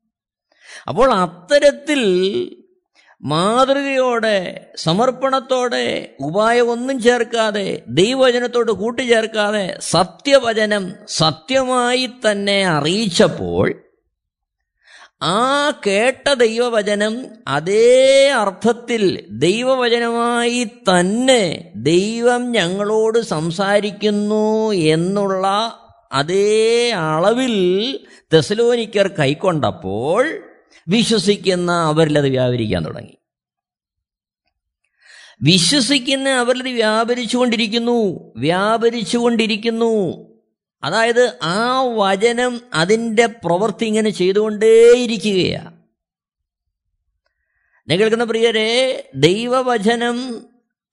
[0.88, 2.02] അപ്പോൾ അത്തരത്തിൽ
[3.22, 4.38] മാതൃകയോടെ
[4.76, 5.86] സമർപ്പണത്തോടെ
[6.20, 13.68] ഉപായമൊന്നും ചേർക്കാതെ ദൈവവചനത്തോട് കൂട്ടിച്ചേർക്കാതെ സത്യവചനം സത്യമായി തന്നെ അറിയിച്ചപ്പോൾ
[15.24, 17.14] ആ കേട്ട ദൈവവചനം
[17.48, 21.44] അതേ അർത്ഥത്തിൽ ദൈവവചനമായി തന്നെ
[21.76, 25.46] ദൈവം ഞങ്ങളോട് സംസാരിക്കുന്നു എന്നുള്ള
[26.12, 27.56] അതേ അളവിൽ
[28.34, 30.22] തെസലോനിക്കർ കൈക്കൊണ്ടപ്പോൾ
[30.88, 33.18] വിശ്വസിക്കുന്ന അവരിലത് വ്യാപരിക്കാൻ തുടങ്ങി.
[35.42, 38.32] വിശ്വസിക്കുന്ന അവരിലത് വ്യാപരിച്ചുകൊണ്ടിരിക്കുന്നു.
[38.38, 40.26] വ്യാപരിച്ചുകൊണ്ടിരിക്കുന്നു.
[40.84, 45.76] അതായത് ആ വചനം അതിന്റെ പ്രവൃത്തി ഇങ്ങനെ ചെയ്തുകൊണ്ടേയിരിക്കുകയാണ്
[47.90, 50.46] ഞാൻ കേൾക്കുന്ന പ്രിയരെ ദൈവവചനം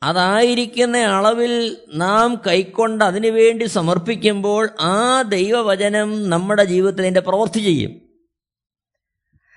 [0.02, 8.01] അതായിരിക്കുന്ന അളവിൽ നാം കൈക്കൊണ്ട് അതിനുവേണ്ടി സമർപ്പിക്കുമ്പോൾ ആ ദൈവവചനം നമ്മുടെ ജീവിതത്തിൽ അതിന്റെ പ്രവൃത്തി ചെയ്യും.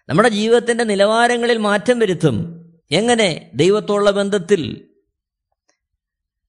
[0.09, 2.65] നമ്മുടെ ജീവിതത്തിന്റെ നിലവാരങ്ങളിൽ മാറ്റം വരുത്തും.
[2.91, 3.51] എങ്ങനെ?
[3.53, 4.87] ദൈവത്തോടുള്ള ബന്ധത്തിൽ.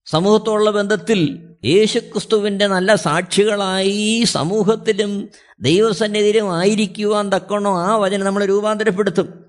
[0.07, 5.29] സമൂഹത്തോടുള്ള ബന്ധത്തിൽ യേശുക്രിസ്തുവിന്റെ നല്ല സാക്ഷികളായി സമൂഹത്തിലും
[5.61, 9.45] ദൈവസന്നിധിയിലും ആയിരിക്കുവാൻ തക്കണോ ആ വചനം നമ്മൾ രൂപാന്തരപ്പെടുത്തും.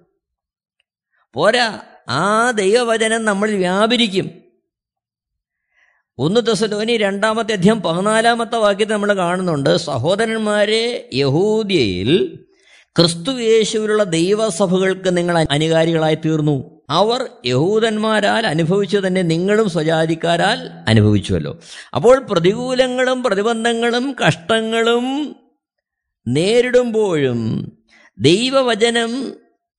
[1.34, 4.32] പോരാ ആ ദൈവവചനം നമ്മൾ വ്യാപരിക്കും.
[6.17, 12.43] ഒന്ന് തെസലോനി രണ്ടാമത്തെ അധ്യം പതിനാലാമത്തെ വാക്യത്തിൽ നമ്മൾ കാണുന്നുണ്ട് സഹോദരന്മാരെ യഹൂദ്യയിൽ
[12.98, 16.82] ക്രിസ്തു യേശുവിലുള്ള ദൈവസഭകൾക്ക് നിങ്ങൾ അനുകാരികളായി തീർന്നു.
[16.90, 21.60] അവർ യഹൂദന്മാരാൽ അനുഭവിച്ചു തന്നെ നിങ്ങളും സ്വജാതിക്കാരാൽ അനുഭവിച്ചുവല്ലോ.
[21.96, 25.36] അപ്പോൾ പ്രതികൂലങ്ങളും പ്രതിബന്ധങ്ങളും കഷ്ടങ്ങളും
[26.28, 27.72] നേരിടുമ്പോഴും
[28.20, 29.34] ദൈവവചനം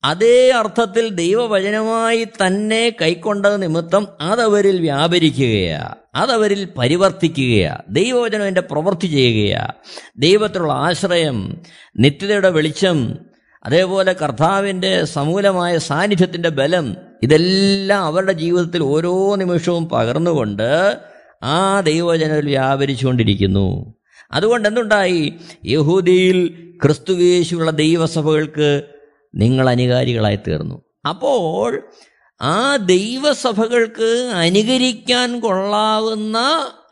[0.05, 5.95] അതേ അർത്ഥത്തിൽ ദൈവവചനമായി തന്നെ കൈക്കൊണ്ടത് നിമിത്തം അതവരിൽ വ്യാപരിക്കുകയാ.
[6.15, 7.79] അതവരിൽ പരിവർത്തിക്കുകയാ.
[7.91, 9.69] ദൈവവചനം എന്റെ പ്രവൃത്തി ചെയ്യുകയാ.
[10.17, 11.63] ദൈവത്തിലുള്ള ആശ്രയം
[11.99, 13.19] നിത്യതയുടെ വെളിച്ചം
[13.65, 20.97] അതേപോലെ കർത്താവിന്റെ സമൂലമായ സാന്നിധ്യത്തിന്റെ ബലം ഇതെല്ലാം അവരുടെ ജീവിതത്തിൽ ഓരോ നിമിഷവും പകർന്നുകൊണ്ട്
[21.43, 23.95] ആ ദൈവവചനം വ്യാപരിച്ചുകൊണ്ടിരിക്കുന്നു.
[24.33, 25.35] അതുകൊണ്ട് എന്തുണ്ടായി?
[25.67, 28.83] യഹൂദിയിൽ ക്രിസ്തുവേശുള്ള ദൈവസഭകൾക്ക്
[29.39, 31.91] നിങ്ങൾ അനുകാരികളായി തീർന്നു അപ്പോൾ
[32.41, 36.37] ആ ദൈവസഭകൾക്ക് അനുകരിക്കാൻ കൊള്ളാവുന്ന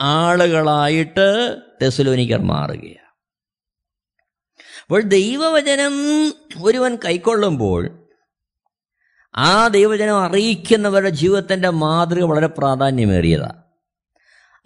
[0.01, 3.07] ആളുകളായിട്ട് തെസലോനിക്കർ മാറുകയാണ്.
[4.83, 5.95] അപ്പോൾ ദൈവവചനം
[6.63, 8.09] ഒരുവൻ കൈക്കൊള്ളുമ്പോൾ
[9.37, 13.66] ആ ദൈവവചനം അറിയിക്കുന്നവരുടെ ജീവിതത്തിന്റെ മാതൃക വളരെ പ്രാധാന്യമേറിയതാണ്.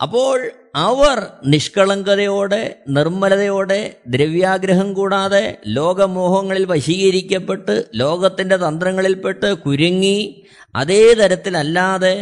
[0.00, 10.18] അപ്പോൾ അവർ നിഷ്കളങ്കതയോടെ നിർമ്മലതയോടെ ദ്രവ്യാഗ്രഹം കൂടാതെ ലോകമോഹങ്ങളിൽ വശീകരിക്കപ്പെട്ട് ലോകത്തിന്റെ തന്ത്രങ്ങളിൽപ്പെട്ട് കുരുങ്ങി
[10.74, 12.14] അതേ തരത്തിലല്ലാതെ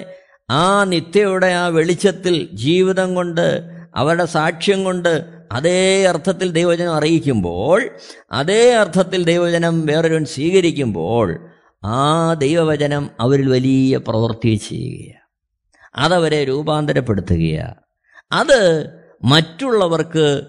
[0.51, 3.47] ആ നിത്യയുടെ ആ വെളിച്ചത്തിൽ ജീവിതം കൊണ്ട്
[3.97, 5.13] അവരുടെ സാക്ഷ്യം കൊണ്ട്
[5.53, 7.81] അതേ അർത്ഥത്തിൽ ദൈവജനം അറിയിക്കുമ്പോൾ
[8.33, 11.29] അതേ അർത്ഥത്തിൽ ദൈവജനം വേറൊരുവൻ സ്വീകരിക്കുമ്പോൾ
[11.85, 12.01] ആ
[12.35, 15.18] ദൈവവചനം അവരിൽ വലിയ പ്രവൃത്തി ചെയ്യുകയാണ്.
[15.99, 17.75] അതവരെ രൂപാന്തരപ്പെടുത്തുകയാണ്
[18.33, 18.91] അത്
[19.25, 20.43] മറ്റുള്ളവർക്ക്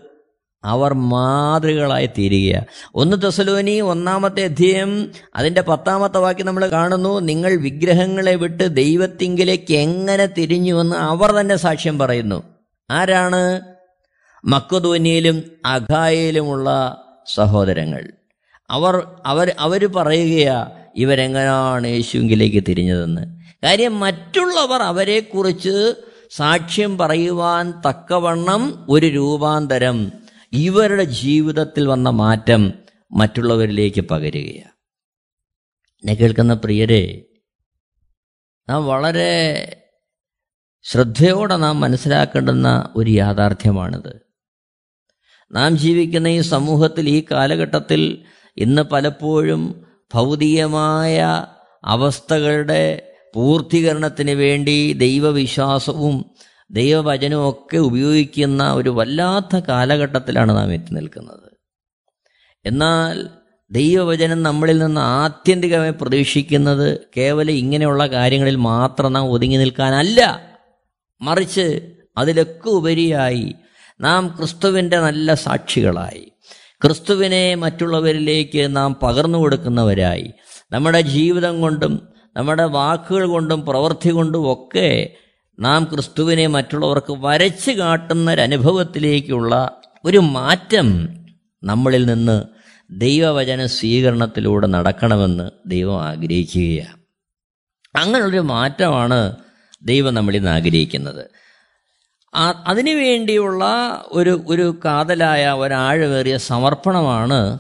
[0.64, 8.76] അവർ മാതൃകളായി തീരുക ഒന്ന് തെസലോനി ഒന്നാമത്തെ അധ്യയം അതിന്റെ പത്താമത്തെ വാക്യം നമ്മൾ കാണുന്നു നിങ്ങൾ വിഗ്രഹങ്ങളെ വിട്ട്
[8.76, 12.44] ദൈവത്തിങ്കിലേക്ക് എങ്ങനെ തിരിഞ്ഞുവെന്ന് അവർ തന്നെ സാക്ഷ്യം പറയുന്നു.
[12.92, 13.62] ആരാണ്?
[14.46, 16.98] മക്കുധോനിയിലും അഖായയിലുമുള്ള
[17.34, 18.12] സഹോദരങ്ങൾ.
[18.70, 23.39] അവർ അവർ അവർ പറയുകയാ ഇവരെങ്ങനെയാണ് യേശുവിലേക്ക് തിരിഞ്ഞതെന്ന്?
[23.64, 25.94] കാര്യം മറ്റുള്ളവർ അവരെക്കുറിച്ച്
[26.32, 30.12] സാക്ഷ്യം പറയുവാൻ തക്കവണ്ണം ഒരു രൂപാന്തരം
[30.54, 32.74] ഇവരുടെ ജീവിതത്തിൽ വന്ന മാറ്റം
[33.12, 34.72] മറ്റുള്ളവരിലേക്ക് പകരുകയാണ്.
[35.98, 37.26] എന്നെ കേൾക്കുന്ന പ്രിയരെ
[38.70, 39.32] നാം വളരെ
[40.84, 44.22] ശ്രദ്ധയോടെ നാം മനസ്സിലാക്കേണ്ടുന്ന ഒരു യാഥാർത്ഥ്യമാണിത്.
[45.52, 48.24] നാം ജീവിക്കുന്ന ഈ സമൂഹത്തിൽ ഈ കാലഘട്ടത്തിൽ
[48.58, 51.46] ഇന്ന് പലപ്പോഴും ഭൗതികമായ
[51.86, 56.26] അവസ്ഥകളുടെ പൂർത്തീകരണത്തിന് വേണ്ടി ദൈവവിശ്വാസവും
[56.72, 61.58] ദൈവവചനവും ഒക്കെ ഉപയോഗിക്കുന്ന ഒരു വല്ലാത്ത കാലഘട്ടത്തിലാണ് നാം എത്തി നിൽക്കുന്നത്.
[62.66, 63.28] എന്നാൽ
[63.72, 70.50] ദൈവവചനം നമ്മളിൽ നിന്ന് ആത്യന്തികമായി പ്രതീക്ഷിക്കുന്നത് കേവലം ഇങ്ങനെയുള്ള കാര്യങ്ങളിൽ മാത്രം നാം ഒതുങ്ങി നിൽക്കാനല്ല.
[71.22, 73.56] മറിച്ച് അതിലൊക്കെ ഉപരിയായി
[74.02, 76.32] നാം ക്രിസ്തുവിന്റെ നല്ല സാക്ഷികളായി.
[76.84, 80.32] ക്രിസ്തുവിനെ മറ്റുള്ളവരിലേക്ക് നാം പകർന്നു കൊടുക്കുന്നവരായി.
[80.72, 85.14] നമ്മുടെ ജീവിതം കൊണ്ടും നമ്മുടെ വാക്കുകൾ കൊണ്ടും പ്രവൃത്തി കൊണ്ടും ഒക്കെ
[85.60, 91.10] നാം ക്രിസ്തുവിനെ മറ്റുള്ളവർക്ക് വരച്ച് കാട്ടുന്ന ഒരനുഭവത്തിലേക്കുള്ള ഒരു മാറ്റം
[91.64, 92.44] നമ്മളിൽ നിന്ന്
[92.92, 97.00] ദൈവവചന സ്വീകരണത്തിലൂടെ നടക്കണമെന്ന് ദൈവം ആഗ്രഹിക്കുകയാണ്.
[97.98, 99.36] അങ്ങനെയുള്ളൊരു മാറ്റമാണ്
[99.84, 101.26] ദൈവം നമ്മളിൽ നിന്ന് ആഗ്രഹിക്കുന്നത്.
[102.68, 103.66] അതിനു വേണ്ടിയുള്ള
[104.08, 107.60] ഒരു ഒരു കാതലായ ഒരാഴമേറിയ സമർപ്പണമാണ്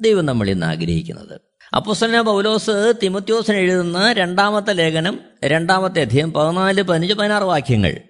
[0.00, 1.49] ദൈവം നമ്മളിൽ നിന്ന് ആഗ്രഹിക്കുന്നത്.
[1.76, 8.00] അപ്പോസ്തലനായ പൗലോസ് തിമത്യോസിന് എഴുതുന്ന രണ്ടാമത്തെ ലേഖനം രണ്ടാമത്തെ അധ്യയം പതിനാല് പതിനഞ്ച് പതിനാറ് വാക്യങ്ങൾ.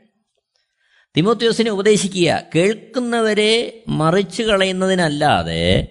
[1.17, 5.89] തിമോത്യോസിനെ ഉപദേശിക്കുക കേൾക്കുന്നവരെ മറിച്ചു കളയുന്നതിനല്ലാതെ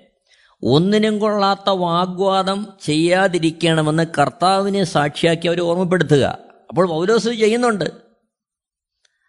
[0.63, 6.37] ഒന്നിനും കൊള്ളാത്ത വാഗ്വാദം ചെയ്യാതിരിക്കണമെന്ന് കർത്താവിനെ സാക്ഷിയാക്കി അവർ ഓർമ്മപ്പെടുത്തുക.
[6.69, 7.91] അപ്പോൾ പൗലോസ് ചെയ്യുന്നുണ്ട്.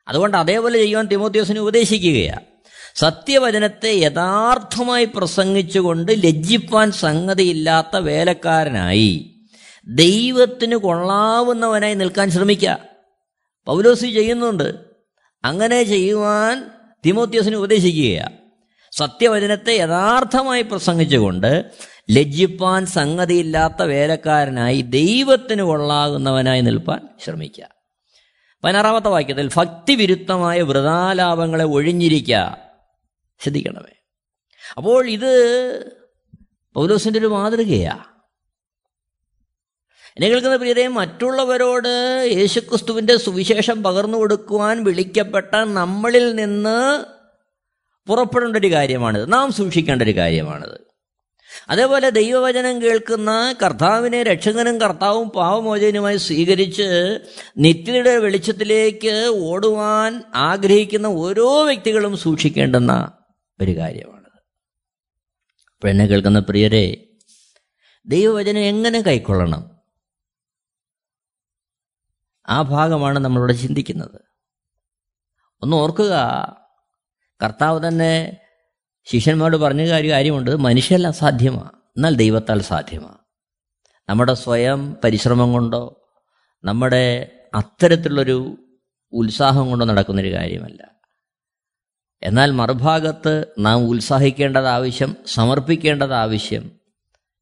[0.08, 2.49] അതുകൊണ്ട് അതേപോലെ ചെയ്യുവാൻ തിമോത്യോസിനെ ഉപദേശിക്കുകയാണ്
[2.94, 9.34] സത്യവചനത്തെ യഥാർത്ഥമായി പ്രസംഗിച്ചുകൊണ്ട് ലജ്ജിപ്പാൻ സംഗതിയില്ലാത്ത വേലക്കാരനായി
[9.88, 12.78] ദൈവത്തിന് കൊള്ളാവുന്നവനായി നിൽക്കാൻ ശ്രമിക്കുക.
[13.66, 14.74] പൗലോസി ചെയ്യുന്നുണ്ട്.
[15.44, 16.70] അങ്ങനെ ചെയ്യുവാൻ
[17.06, 18.32] തിമോത്യസിന് ഉപദേശിക്കുകയാണ്
[18.92, 21.64] സത്യവചനത്തെ യഥാർത്ഥമായി പ്രസംഗിച്ചുകൊണ്ട്
[22.10, 27.68] ലജ്ജിപ്പാൻ സംഗതിയില്ലാത്ത വേലക്കാരനായി ദൈവത്തിന് കൊള്ളാകുന്നവനായി നിൽപ്പാൻ ശ്രമിക്കുക.
[28.64, 32.69] പതിനാറാമത്തെ വാക്യത്തിൽ ഭക്തിവിരുദ്ധമായ വൃതാലാപങ്ങളെ ഒഴിഞ്ഞിരിക്കുക.
[33.42, 34.02] ശ്രദ്ധിക്കണമേ
[34.76, 35.32] അപ്പോൾ ഇത്
[36.74, 38.04] പൗലോസിന്റെ ഒരു മാതൃകയാ.
[40.16, 47.04] എന്നെ കേൾക്കുന്ന പ്രിയരെ മറ്റുള്ളവരോട് യേശുക്രിസ്തുവിന്റെ സുവിശേഷം പകർന്നു കൊടുക്കുവാൻ വിളിക്കപ്പെട്ട നമ്മളിൽ നിന്ന്
[48.06, 49.32] പുറപ്പെടേണ്ട ഒരു കാര്യമാണിത്.
[49.32, 50.80] നാം സൂക്ഷിക്കേണ്ട ഒരു കാര്യമാണിത്.
[51.68, 57.18] അതേപോലെ ദൈവവചനം കേൾക്കുന്ന കർത്താവിനെ രക്ഷകനും കർത്താവും പാവമോചനുമായി സ്വീകരിച്ച്
[57.58, 63.19] നിത്യതയുടെ വെളിച്ചത്തിലേക്ക് ഓടുവാൻ ആഗ്രഹിക്കുന്ന ഓരോ വ്യക്തികളും സൂക്ഷിക്കേണ്ടുന്ന
[63.62, 64.38] ഒരു കാര്യമാണത്.
[65.74, 67.06] അപ്പോൾ എന്നെ കേൾക്കുന്ന പ്രിയരെ
[68.06, 69.80] ദൈവവചനം എങ്ങനെ കൈക്കൊള്ളണം?
[72.48, 74.20] ആ ഭാഗമാണ് നമ്മളിവിടെ ചിന്തിക്കുന്നത്.
[75.62, 76.14] ഒന്ന് ഓർക്കുക
[77.42, 78.36] കർത്താവ് തന്നെ
[79.04, 83.18] ശിഷ്യന്മാരോട് പറഞ്ഞ കാര്യം കാര്യമുണ്ട് മനുഷ്യല്ല സാധ്യമാണ് എന്നാൽ ദൈവത്താൽ സാധ്യമാണ്
[84.08, 86.12] നമ്മുടെ സ്വയം പരിശ്രമം കൊണ്ടോ
[86.64, 88.56] നമ്മുടെ അത്തരത്തിലുള്ളൊരു
[89.12, 91.00] ഉത്സാഹം കൊണ്ടോ നടക്കുന്നൊരു കാര്യമല്ല.
[92.22, 96.70] എന്നാൽ മറുഭാഗത്ത് നാം ഉത്സാഹിക്കേണ്ടത് ആവശ്യം സമർപ്പിക്കേണ്ടത് ആവശ്യം.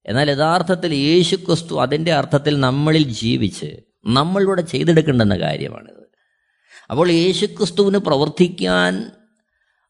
[0.07, 6.09] എന്നാൽ യഥാർത്ഥത്തിൽ യേശു ക്രിസ്തു അതിന്റെ അർത്ഥത്തിൽ നമ്മളിൽ ജീവിച്ച് നമ്മളിലൂടെ ചെയ്തെടുക്കേണ്ടെന്ന കാര്യമാണിത്.
[6.91, 9.11] അപ്പോൾ യേശു ക്രിസ്തുവിന് പ്രവർത്തിക്കാൻ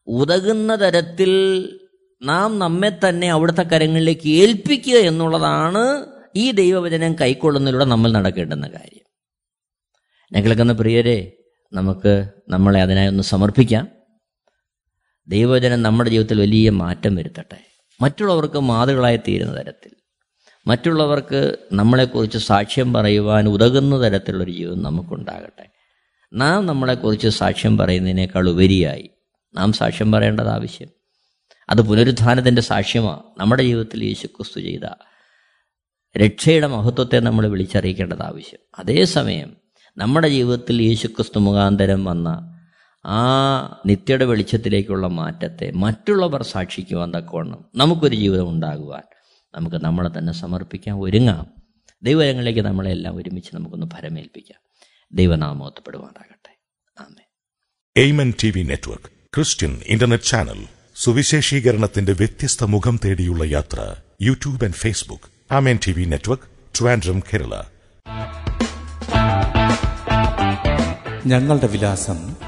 [0.07, 1.33] ഉതകുന്ന തരത്തിൽ
[2.22, 9.05] നാം നമ്മെ തന്നെ അവിടുത്തെ കരങ്ങളിലേക്ക് ഏൽപ്പിക്കുക എന്നുള്ളതാണ് ഈ ദൈവവചനം കൈക്കൊള്ളുന്നതിലൂടെ നമ്മൾ നടക്കേണ്ടുന്ന കാര്യം.
[10.33, 11.33] ഞങ്ങൾക്കെന്ന പ്രിയരെ
[11.72, 13.98] നമുക്ക് നമ്മളെ അതിനായി ഒന്ന് സമർപ്പിക്കാം.
[15.29, 17.67] ദൈവവചനം നമ്മുടെ ജീവിതത്തിൽ വലിയ മാറ്റം വരുത്തട്ടെ.
[18.01, 19.91] മറ്റുള്ളവർക്ക് മാതൃകളായി തീരുന്ന തരത്തിൽ.
[20.67, 25.71] മറ്റുള്ളവർക്ക് നമ്മളെക്കുറിച്ച് സാക്ഷ്യം പറയുവാൻ ഉതകുന്ന തരത്തിലുള്ളൊരു ജീവിതം നമുക്കുണ്ടാകട്ടെ.
[26.33, 29.11] നാം നമ്മളെക്കുറിച്ച് സാക്ഷ്യം പറയുന്നതിനേക്കാൾ ഉപരിയായി
[29.55, 30.88] നാം സാക്ഷ്യം പറയേണ്ടത് ആവശ്യം.
[31.71, 34.88] അത് പുനരുത്ഥാനത്തിന്റെ സാക്ഷ്യമാണ് നമ്മുടെ ജീവിതത്തിൽ യേശുക്രിസ്തു ചെയ്ത
[36.17, 38.61] രക്ഷയുടെ മഹത്വത്തെ നമ്മൾ വിളിച്ചറിയിക്കേണ്ടത് ആവശ്യം.
[38.79, 39.57] അതേസമയം
[39.97, 42.55] നമ്മുടെ ജീവിതത്തിൽ യേശുക്രിസ്തു മുഖാന്തരം വന്ന
[43.09, 43.21] ആ
[43.87, 49.03] നിത്യയുടെ വെളിച്ചത്തിലേക്കുള്ള മാറ്റത്തെ മറ്റുള്ളവർ സാക്ഷിക്കുവാൻ തക്കവണ്ണം നമുക്കൊരു ജീവിതം ഉണ്ടാകുവാൻ
[49.55, 51.47] നമുക്ക് നമ്മളെ തന്നെ സമർപ്പിക്കാൻ ഒരുങ്ങാം.
[52.62, 54.61] നമ്മളെ എല്ലാം ഒരുമിച്ച് നമുക്കൊന്ന് ഫലമേൽപ്പിക്കാം
[55.12, 56.59] ദൈവനാമോത്തപ്പെടുവാനാകട്ടെ
[57.01, 57.25] ആമേ
[57.97, 60.66] Amen T V network Christian internet channel
[60.97, 65.55] സുവിശേഷീകരണത്തിന്റെ വ്യത്യസ്ത മുഖം തേടിയുള്ള യാത്ര YouTube and Facebook.
[65.55, 67.62] Amen T V network Trivandrum Kerala.
[71.27, 72.48] ഞങ്ങളുടെ വിലാസം